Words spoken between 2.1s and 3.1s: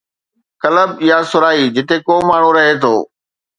ماڻهو رهي ٿو.